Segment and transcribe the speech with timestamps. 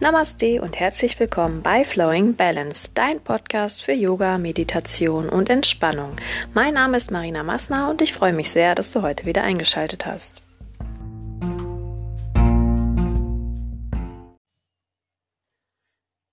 [0.00, 6.14] Namaste und herzlich willkommen bei Flowing Balance, dein Podcast für Yoga, Meditation und Entspannung.
[6.54, 10.06] Mein Name ist Marina Massner und ich freue mich sehr, dass du heute wieder eingeschaltet
[10.06, 10.44] hast.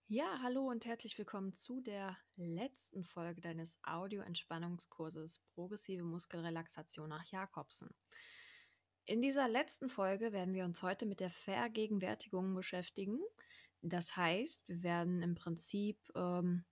[0.09, 7.89] Ja, hallo und herzlich willkommen zu der letzten Folge deines Audio-Entspannungskurses Progressive Muskelrelaxation nach Jakobsen.
[9.07, 13.19] In dieser letzten Folge werden wir uns heute mit der Vergegenwärtigung beschäftigen.
[13.87, 16.65] Das heißt, wir werden im Prinzip ähm,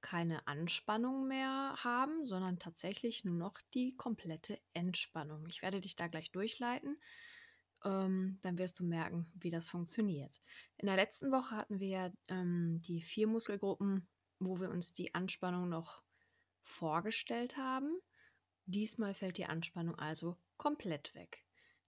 [0.00, 5.46] keine Anspannung mehr haben, sondern tatsächlich nur noch die komplette Entspannung.
[5.46, 6.98] Ich werde dich da gleich durchleiten.
[7.84, 10.42] Ähm, dann wirst du merken, wie das funktioniert.
[10.78, 14.08] In der letzten Woche hatten wir ähm, die vier Muskelgruppen,
[14.40, 16.02] wo wir uns die Anspannung noch
[16.64, 18.00] vorgestellt haben.
[18.64, 21.45] Diesmal fällt die Anspannung also komplett weg.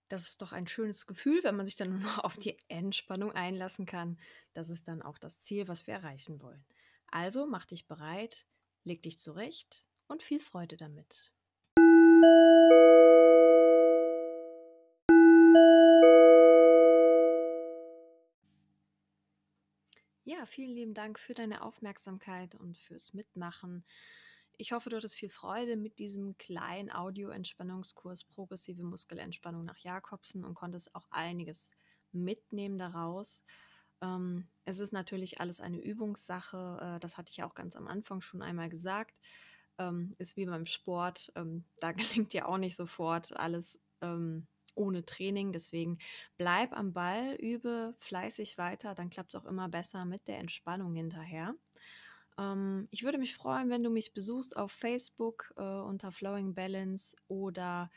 [0.09, 3.33] Das ist doch ein schönes Gefühl, wenn man sich dann nur noch auf die Entspannung
[3.33, 4.19] einlassen kann.
[4.55, 6.65] Das ist dann auch das Ziel, was wir erreichen wollen.
[7.11, 8.47] Also mach dich bereit,
[8.84, 11.33] leg dich zurecht und viel Freude damit.
[20.25, 23.84] Ja, vielen lieben Dank für deine Aufmerksamkeit und fürs Mitmachen.
[24.61, 30.56] Ich hoffe, du hattest viel Freude mit diesem kleinen Audio-Entspannungskurs Progressive Muskelentspannung nach Jakobsen und
[30.56, 31.70] konntest auch einiges
[32.11, 33.45] mitnehmen daraus.
[34.00, 37.87] Ähm, es ist natürlich alles eine Übungssache, äh, das hatte ich ja auch ganz am
[37.87, 39.15] Anfang schon einmal gesagt.
[39.78, 43.81] Ähm, ist wie beim Sport, ähm, da gelingt ja auch nicht sofort alles
[44.75, 45.53] ohne Training.
[45.53, 45.98] Deswegen
[46.37, 50.95] bleib am Ball, übe fleißig weiter, dann klappt es auch immer besser mit der Entspannung
[50.95, 51.55] hinterher.
[52.39, 57.14] Ähm, ich würde mich freuen, wenn du mich besuchst auf Facebook äh, unter Flowing Balance
[57.27, 57.91] oder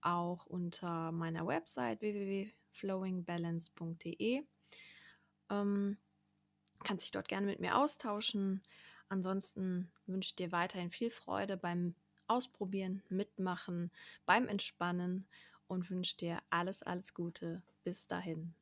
[0.00, 4.42] auch unter meiner Website www.flowingbalance.de.
[5.50, 5.98] Ähm,
[6.84, 8.62] kannst dich dort gerne mit mir austauschen.
[9.08, 11.94] Ansonsten wünsche ich dir weiterhin viel Freude beim
[12.28, 13.90] Ausprobieren, Mitmachen,
[14.26, 15.26] beim Entspannen
[15.66, 17.62] und wünsche dir alles, alles Gute.
[17.84, 18.54] Bis dahin.